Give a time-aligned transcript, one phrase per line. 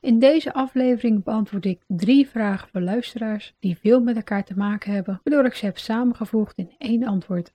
[0.00, 4.92] In deze aflevering beantwoord ik drie vragen van luisteraars die veel met elkaar te maken
[4.92, 7.52] hebben, waardoor ik ze heb samengevoegd in één antwoord.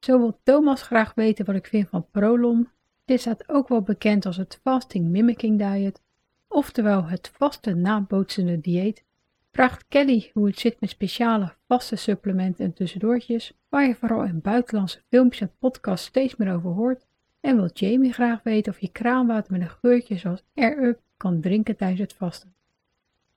[0.00, 2.68] Zo wil Thomas graag weten wat ik vind van Prolon.
[3.04, 6.02] Dit staat ook wel bekend als het Fasting Mimicking Diet,
[6.48, 9.04] oftewel het vaste nabootsende dieet.
[9.52, 14.40] Vraagt Kelly hoe het zit met speciale vaste supplementen en tussendoortjes, waar je vooral in
[14.40, 17.06] buitenlandse filmpjes en podcasts steeds meer over hoort.
[17.40, 21.40] En wil Jamie graag weten of je kraanwater met een geurtje zoals Air Up kan
[21.40, 22.54] drinken tijdens het vasten.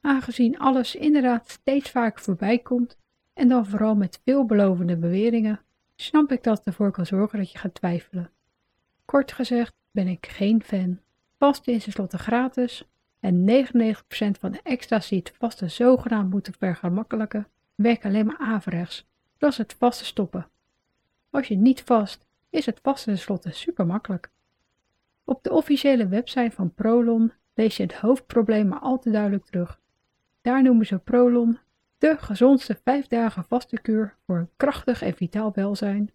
[0.02, 2.97] Aangezien alles inderdaad steeds vaker voorbij komt
[3.33, 5.59] en dan vooral met veelbelovende beweringen,
[5.95, 8.31] snap ik dat ervoor kan zorgen dat je gaat twijfelen.
[9.05, 10.99] Kort gezegd ben ik geen fan.
[11.38, 12.88] Vasten is tenslotte gratis
[13.19, 19.08] en 99% van de extra's die het vasten zogenaamd moeten vergemakkelijken, werken alleen maar averechts.
[19.38, 20.49] Dat het vasten stoppen.
[21.30, 24.31] Als je niet vast, is het vasten tenslotte super makkelijk.
[25.23, 29.79] Op de officiële website van Prolon lees je het hoofdprobleem maar al te duidelijk terug.
[30.41, 31.59] Daar noemen ze Prolon
[31.97, 36.11] de gezondste vijf dagen vaste kuur voor een krachtig en vitaal welzijn.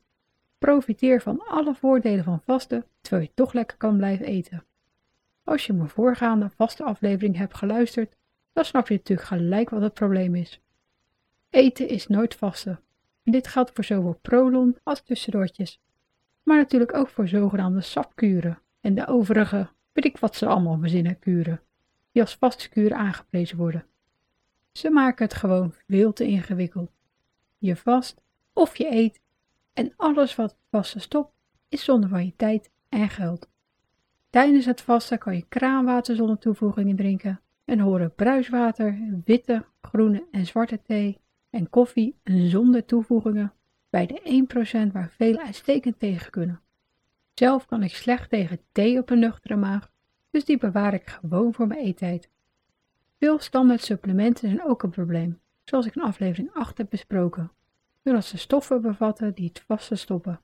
[0.58, 4.64] Profiteer van alle voordelen van vasten, terwijl je toch lekker kan blijven eten.
[5.42, 8.16] Als je mijn voorgaande vaste aflevering hebt geluisterd,
[8.52, 10.60] dan snap je natuurlijk gelijk wat het probleem is.
[11.50, 12.80] Eten is nooit vasten.
[13.22, 15.80] Dit geldt voor zowel prolon als tussendoortjes.
[16.42, 21.18] Maar natuurlijk ook voor zogenaamde sapkuren en de overige weet ik wat ze allemaal verzinnen
[21.18, 21.60] kuren,
[22.12, 23.86] die als vaste kuren aangeprezen worden.
[24.72, 26.90] Ze maken het gewoon veel te ingewikkeld.
[27.58, 28.20] Je vast
[28.52, 29.20] of je eet
[29.72, 31.32] en alles wat vasten stopt
[31.68, 33.48] is zonde van je tijd en geld.
[34.30, 40.46] Tijdens het vasten kan je kraanwater zonder toevoegingen drinken en horen bruiswater, witte, groene en
[40.46, 43.52] zwarte thee en koffie zonder toevoegingen
[43.90, 44.46] bij de
[44.88, 46.63] 1% waar velen uitstekend tegen kunnen.
[47.34, 49.90] Zelf kan ik slecht tegen thee op een nuchtere maag,
[50.30, 52.30] dus die bewaar ik gewoon voor mijn eettijd.
[53.18, 57.52] Veel standaard supplementen zijn ook een probleem, zoals ik in aflevering 8 heb besproken,
[58.02, 60.40] doordat ze stoffen bevatten die het vaste stoppen.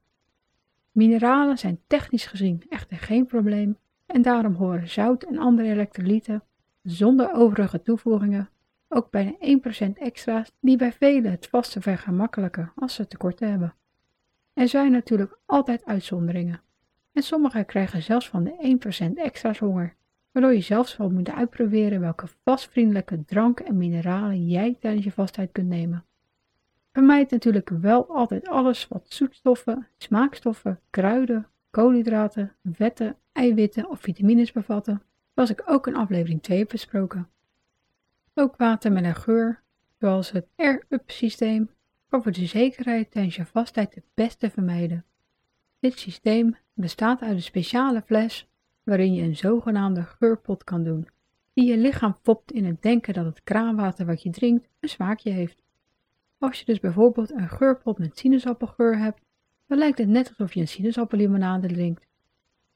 [0.93, 6.43] Mineralen zijn technisch gezien echter geen probleem en daarom horen zout en andere elektrolyten,
[6.83, 8.51] zonder overige toevoegingen,
[8.89, 9.33] ook bijna
[9.89, 13.75] 1% extra's die bij velen het vaste vergemakkelijken als ze tekorten hebben.
[14.53, 16.61] Er zijn natuurlijk altijd uitzonderingen
[17.13, 18.79] en sommigen krijgen zelfs van de
[19.11, 19.95] 1% extra's honger,
[20.33, 25.53] waardoor je zelfs wel moet uitproberen welke vastvriendelijke dranken en mineralen jij tijdens je vastheid
[25.53, 26.05] kunt nemen.
[26.93, 35.03] Vermijd natuurlijk wel altijd alles wat zoetstoffen, smaakstoffen, kruiden, koolhydraten, vetten, eiwitten of vitamines bevatten,
[35.35, 37.29] zoals ik ook in aflevering 2 heb besproken.
[38.35, 39.63] Ook water met een geur,
[39.99, 41.71] zoals het Air-Up systeem,
[42.09, 45.05] kan voor de zekerheid tijdens je vastheid het beste vermijden.
[45.79, 48.49] Dit systeem bestaat uit een speciale fles
[48.83, 51.09] waarin je een zogenaamde geurpot kan doen,
[51.53, 55.31] die je lichaam fopt in het denken dat het kraanwater wat je drinkt een smaakje
[55.31, 55.63] heeft.
[56.39, 59.21] Als je dus bijvoorbeeld een geurpot met sinaasappelgeur hebt,
[59.67, 62.07] dan lijkt het net alsof je een sinaasappellimonade drinkt.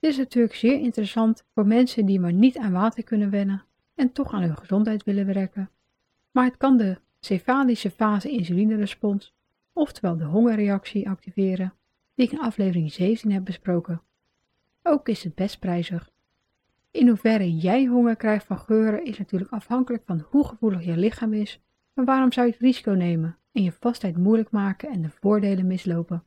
[0.00, 4.12] Dit is natuurlijk zeer interessant voor mensen die maar niet aan water kunnen wennen en
[4.12, 5.70] toch aan hun gezondheid willen werken.
[6.30, 9.34] Maar het kan de cefalische fase insulinerespons,
[9.72, 11.72] oftewel de hongerreactie, activeren
[12.14, 14.02] die ik in aflevering 17 heb besproken.
[14.82, 16.10] Ook is het best prijzig.
[16.90, 21.32] In hoeverre jij honger krijgt van geuren is natuurlijk afhankelijk van hoe gevoelig je lichaam
[21.32, 21.60] is,
[21.92, 25.66] maar waarom zou je het risico nemen en je vastheid moeilijk maken en de voordelen
[25.66, 26.24] mislopen?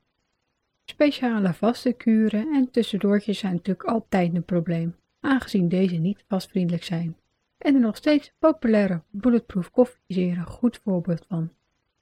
[0.86, 7.18] Speciale vaste kuren en tussendoortjes zijn natuurlijk altijd een probleem, aangezien deze niet vastvriendelijk zijn.
[7.58, 11.50] En de nog steeds populaire bulletproof koffie is hier een goed voorbeeld van.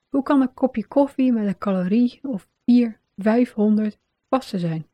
[0.10, 3.98] Hoe kan een kopje koffie met een calorie of 4 500
[4.30, 4.86] vaste zijn.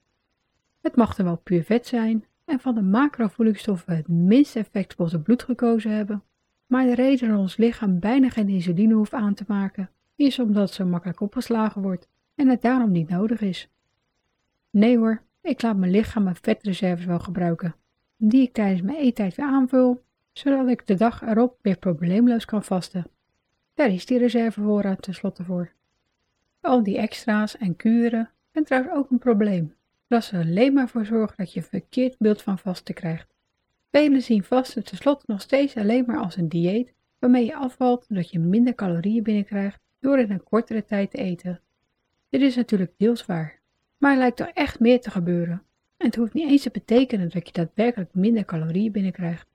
[0.81, 5.11] Het mag dan wel puur vet zijn en van de macrovoedingsstoffen het minst effect op
[5.11, 6.23] het bloed gekozen hebben,
[6.65, 10.71] maar de reden dat ons lichaam bijna geen insuline hoeft aan te maken, is omdat
[10.73, 13.69] zo makkelijk opgeslagen wordt en het daarom niet nodig is.
[14.69, 17.75] Nee hoor, ik laat mijn lichaam mijn vetreserves wel gebruiken,
[18.17, 22.63] die ik tijdens mijn eettijd weer aanvul, zodat ik de dag erop weer probleemloos kan
[22.63, 23.07] vasten.
[23.73, 25.71] Daar is die reservevoorraad tenslotte voor.
[26.61, 29.75] Al die extra's en kuren zijn trouwens ook een probleem,
[30.07, 33.33] dat ze alleen maar voor zorgen dat je een verkeerd beeld van vasten krijgt.
[33.91, 38.29] Velen zien vasten tenslotte nog steeds alleen maar als een dieet waarmee je afvalt doordat
[38.29, 41.61] je minder calorieën binnenkrijgt door in een kortere tijd te eten.
[42.29, 43.59] Dit is natuurlijk deels waar,
[43.97, 45.63] maar er lijkt er echt meer te gebeuren.
[45.97, 49.47] En het hoeft niet eens te betekenen dat je daadwerkelijk minder calorieën binnenkrijgt.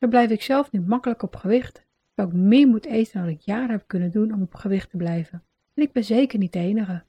[0.00, 1.84] Zo blijf ik zelf nu makkelijk op gewicht,
[2.14, 4.96] terwijl ik meer moet eten dan ik jaren heb kunnen doen om op gewicht te
[4.96, 5.42] blijven.
[5.74, 7.02] En ik ben zeker niet de enige.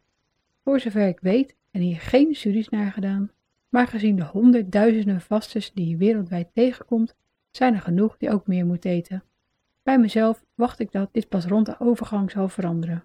[0.64, 3.32] Voor zover ik weet en hier geen studies naar gedaan,
[3.70, 7.16] maar gezien de honderdduizenden vastes die je wereldwijd tegenkomt,
[7.52, 9.24] zijn er genoeg die ook meer moeten eten.
[9.84, 13.04] Bij mezelf wacht ik dat dit pas rond de overgang zal veranderen.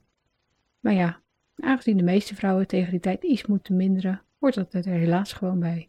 [0.80, 1.20] Maar ja,
[1.56, 5.58] aangezien de meeste vrouwen tegen die tijd iets moeten minderen, hoort dat er helaas gewoon
[5.58, 5.88] bij.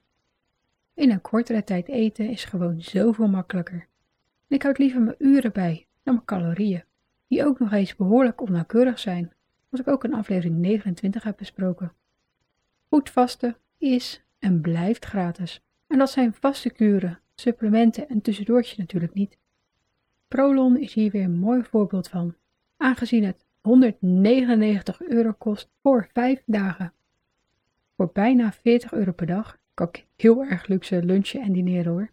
[0.93, 3.87] In een kortere tijd eten is gewoon zoveel makkelijker.
[4.47, 6.83] En ik houd liever mijn uren bij dan mijn calorieën,
[7.27, 9.33] die ook nog eens behoorlijk onnauwkeurig zijn,
[9.69, 11.93] zoals ik ook in aflevering 29 heb besproken.
[12.89, 15.61] Goed vasten is en blijft gratis.
[15.87, 19.37] En dat zijn vaste kuren, supplementen en tussendoortjes natuurlijk niet.
[20.27, 22.35] Prolon is hier weer een mooi voorbeeld van,
[22.77, 26.93] aangezien het 199 euro kost voor 5 dagen.
[27.95, 32.11] Voor bijna 40 euro per dag kan ik heel erg luxe lunchen en dineren hoor.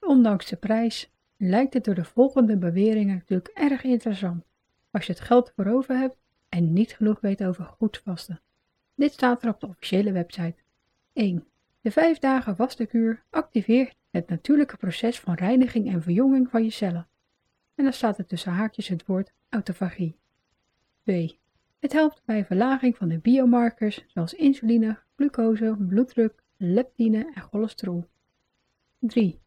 [0.00, 4.44] Ondanks de prijs lijkt het door de volgende beweringen natuurlijk erg interessant
[4.90, 6.16] als je het geld voor over hebt
[6.56, 8.40] en niet genoeg weet over goed vasten.
[8.94, 10.54] Dit staat er op de officiële website.
[11.12, 11.44] 1.
[11.80, 17.06] De 5 dagen vastenkuur activeert het natuurlijke proces van reiniging en verjonging van je cellen.
[17.74, 20.16] En dan staat er tussen haakjes het woord autofagie.
[21.02, 21.38] 2.
[21.78, 28.06] Het helpt bij verlaging van de biomarkers zoals insuline, glucose, bloeddruk, leptine en cholesterol.
[28.98, 29.40] 3.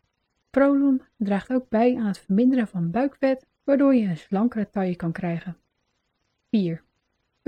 [0.50, 5.12] Prolon draagt ook bij aan het verminderen van buikvet, waardoor je een slankere taille kan
[5.12, 5.58] krijgen.
[6.50, 6.88] 4.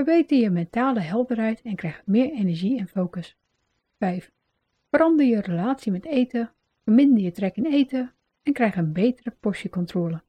[0.03, 3.37] Verbeter je mentale helderheid en krijgt meer energie en focus.
[3.99, 4.31] 5.
[4.89, 6.51] Verander je relatie met eten,
[6.83, 8.13] verminder je trek in eten
[8.43, 10.21] en krijg een betere portiecontrole.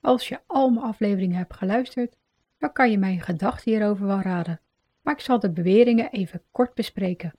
[0.00, 2.16] Als je al mijn afleveringen hebt geluisterd,
[2.58, 4.60] dan kan je mijn gedachten hierover wel raden,
[5.00, 7.32] maar ik zal de beweringen even kort bespreken.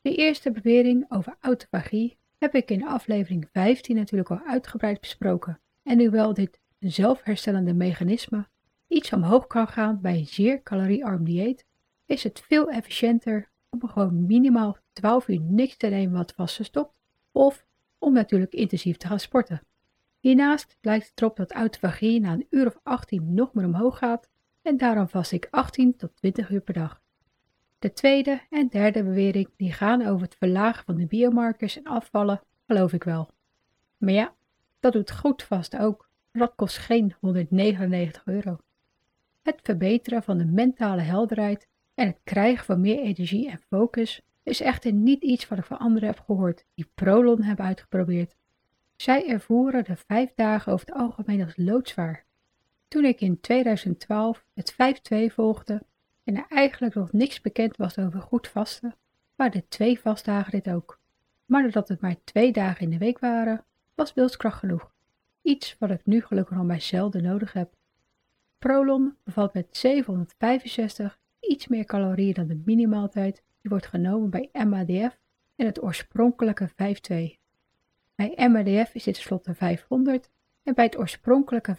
[0.00, 5.60] De eerste bewering over autofagie heb ik in aflevering 15 natuurlijk al uitgebreid besproken.
[5.82, 8.48] En hoewel dit zelfherstellende mechanisme
[8.90, 11.66] iets omhoog kan gaan bij een zeer caloriearm dieet,
[12.06, 16.94] is het veel efficiënter om gewoon minimaal 12 uur niks te nemen wat vastgestopt
[17.32, 17.66] of
[17.98, 19.62] om natuurlijk intensief te gaan sporten.
[20.20, 24.28] Hiernaast blijkt het erop dat autofagie na een uur of 18 nog meer omhoog gaat
[24.62, 27.00] en daarom vast ik 18 tot 20 uur per dag.
[27.78, 32.42] De tweede en derde bewering die gaan over het verlagen van de biomarkers en afvallen,
[32.66, 33.30] geloof ik wel.
[33.96, 34.34] Maar ja,
[34.80, 36.08] dat doet goed vast ook.
[36.32, 38.58] Dat kost geen 199 euro.
[39.42, 44.60] Het verbeteren van de mentale helderheid en het krijgen van meer energie en focus is
[44.60, 48.36] echter niet iets wat ik van anderen heb gehoord die Prolon hebben uitgeprobeerd.
[48.96, 52.24] Zij ervoeren de vijf dagen over het algemeen als loodzwaar.
[52.88, 54.76] Toen ik in 2012 het 5-2
[55.26, 55.82] volgde
[56.24, 58.94] en er eigenlijk nog niks bekend was over goed vasten,
[59.36, 60.98] waren de twee vastdagen dit ook.
[61.46, 63.64] Maar doordat het maar twee dagen in de week waren,
[63.94, 64.92] was wilskracht genoeg.
[65.42, 67.74] Iets wat ik nu gelukkig nog maar zelden nodig heb.
[68.60, 75.18] Prolon bevat met 765 iets meer calorieën dan de minimaaltijd die wordt genomen bij MADF
[75.56, 76.74] en het oorspronkelijke 5-2.
[78.14, 80.30] Bij MADF is dit tenslotte 500
[80.62, 81.74] en bij het oorspronkelijke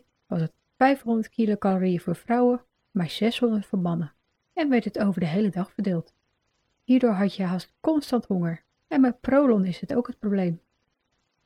[0.00, 4.12] 5-2 was het 500 kilocalorieën voor vrouwen, maar 600 voor mannen
[4.52, 6.14] en werd het over de hele dag verdeeld.
[6.84, 10.60] Hierdoor had je haast constant honger en met Prolon is het ook het probleem.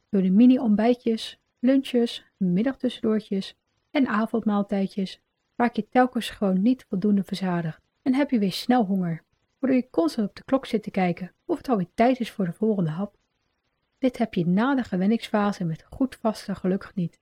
[0.08, 3.58] Door de mini-ontbijtjes, lunches, middagtussendoortjes
[3.90, 5.20] en avondmaaltijdjes
[5.56, 9.22] raak je telkens gewoon niet voldoende verzadigd en heb je weer snel honger,
[9.58, 12.44] waardoor je constant op de klok zit te kijken of het alweer tijd is voor
[12.44, 13.16] de volgende hap.
[13.98, 17.20] Dit heb je na de gewenningsfase met goed vasten gelukkig niet.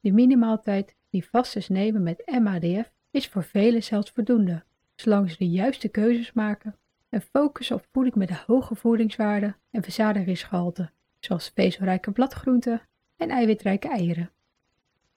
[0.00, 4.64] De minimaaltijd die vasters nemen met MADF is voor velen zelfs voldoende,
[4.94, 6.76] zolang ze de juiste keuzes maken
[7.08, 12.82] en focussen op voeding met een hoge voedingswaarde en verzadigingsgehalte, zoals vezelrijke bladgroenten
[13.16, 14.30] en eiwitrijke eieren.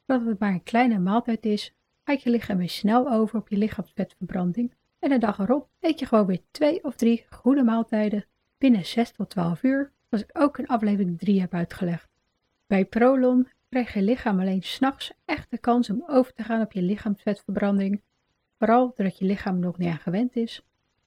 [0.09, 1.73] Dat het maar een kleine maaltijd is,
[2.03, 6.05] gaat je lichaam weer snel over op je lichaamsvetverbranding en de dag erop eet je
[6.05, 8.25] gewoon weer twee of drie goede maaltijden
[8.57, 12.09] binnen 6 tot 12 uur, zoals ik ook in aflevering 3 heb uitgelegd.
[12.67, 16.71] Bij Prolon krijgt je lichaam alleen s'nachts echt de kans om over te gaan op
[16.71, 18.01] je lichaamsvetverbranding,
[18.57, 20.63] vooral doordat je lichaam nog niet aan gewend is,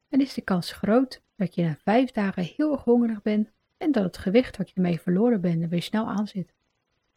[0.09, 3.93] en is de kans groot dat je na vijf dagen heel erg hongerig bent en
[3.93, 6.55] dat het gewicht wat je ermee verloren bent er weer snel aan zit.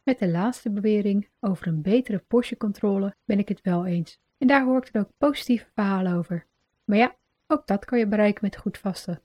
[0.06, 4.20] Met de laatste bewering over een betere portiecontrole ben ik het wel eens.
[4.38, 6.46] En daar hoor ik ook positieve verhalen over.
[6.84, 9.20] Maar ja, ook dat kan je bereiken met goed vasten.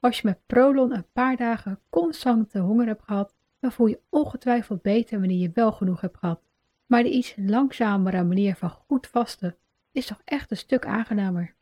[0.00, 4.82] Als je met Prolon een paar dagen constante honger hebt gehad, dan voel je ongetwijfeld
[4.82, 6.40] beter wanneer je wel genoeg hebt gehad.
[6.86, 9.56] Maar de iets langzamere manier van goed vasten
[9.92, 11.54] is toch echt een stuk aangenamer.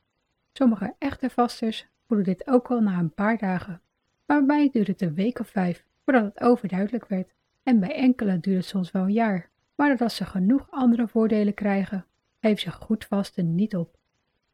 [0.53, 3.81] Sommige echte vasters voelen dit ook al na een paar dagen,
[4.27, 7.35] maar bij mij duurde het een week of vijf voordat het overduidelijk werd.
[7.63, 9.51] En bij enkele duurt het soms wel een jaar.
[9.75, 12.07] Maar doordat ze genoeg andere voordelen krijgen,
[12.41, 13.97] geven ze goed vasten niet op.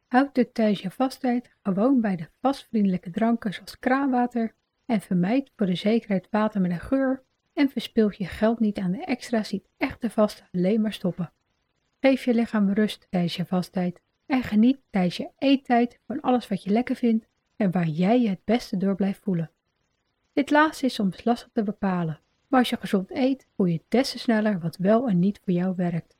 [0.07, 5.65] Houd de tijdens je vasttijd gewoon bij de vastvriendelijke dranken zoals kraanwater en vermijd voor
[5.65, 7.23] de zekerheid water met een geur
[7.53, 11.31] en verspil je geld niet aan de extra's die het echte vasten alleen maar stoppen.
[11.99, 16.63] Geef je lichaam rust tijdens je vasttijd en geniet tijdens je eettijd van alles wat
[16.63, 19.51] je lekker vindt en waar jij je het beste door blijft voelen.
[20.33, 24.11] Dit laatste is soms lastig te bepalen, maar als je gezond eet, voel je des
[24.11, 26.17] te sneller wat wel en niet voor jou werkt.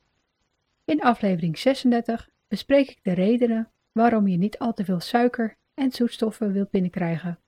[0.85, 5.91] In aflevering 36 bespreek ik de redenen waarom je niet al te veel suiker en
[5.91, 7.39] zoetstoffen wilt binnenkrijgen.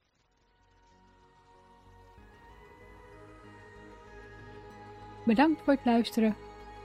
[5.26, 6.36] Bedankt voor het luisteren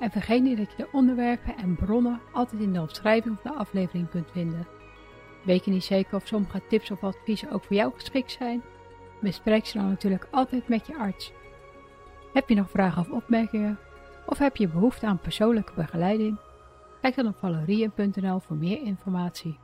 [0.01, 3.59] en vergeet niet dat je de onderwerpen en bronnen altijd in de omschrijving van de
[3.59, 4.67] aflevering kunt vinden.
[5.45, 8.63] Weet je niet zeker of sommige tips of adviezen ook voor jou geschikt zijn?
[9.21, 11.33] Bespreek ze dan natuurlijk altijd met je arts.
[12.37, 13.79] Heb je nog vragen of opmerkingen?
[14.27, 16.37] Of heb je behoefte aan persoonlijke begeleiding?
[17.01, 19.59] Kijk dan op valerien.nl voor meer informatie.